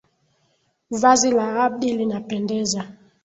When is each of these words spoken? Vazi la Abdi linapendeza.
Vazi 0.91 1.31
la 1.31 1.63
Abdi 1.63 1.95
linapendeza. 1.97 2.81